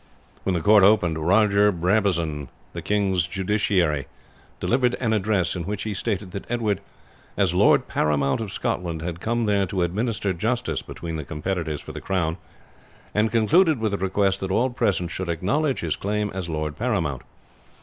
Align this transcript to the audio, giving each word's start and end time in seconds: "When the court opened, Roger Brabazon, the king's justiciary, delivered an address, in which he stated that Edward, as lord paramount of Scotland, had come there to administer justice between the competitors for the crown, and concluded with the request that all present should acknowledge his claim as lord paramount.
"When 0.45 0.55
the 0.55 0.61
court 0.61 0.81
opened, 0.83 1.19
Roger 1.19 1.71
Brabazon, 1.71 2.49
the 2.73 2.81
king's 2.81 3.27
justiciary, 3.27 4.07
delivered 4.59 4.95
an 4.95 5.13
address, 5.13 5.55
in 5.55 5.65
which 5.65 5.83
he 5.83 5.93
stated 5.93 6.31
that 6.31 6.49
Edward, 6.49 6.81
as 7.37 7.53
lord 7.53 7.87
paramount 7.87 8.41
of 8.41 8.51
Scotland, 8.51 9.03
had 9.03 9.19
come 9.21 9.45
there 9.45 9.67
to 9.67 9.83
administer 9.83 10.33
justice 10.33 10.81
between 10.81 11.17
the 11.17 11.23
competitors 11.23 11.81
for 11.81 11.91
the 11.91 12.01
crown, 12.01 12.37
and 13.13 13.29
concluded 13.31 13.77
with 13.79 13.91
the 13.91 13.97
request 13.99 14.39
that 14.39 14.49
all 14.49 14.71
present 14.71 15.11
should 15.11 15.29
acknowledge 15.29 15.81
his 15.81 15.95
claim 15.95 16.31
as 16.33 16.49
lord 16.49 16.77
paramount. 16.77 17.21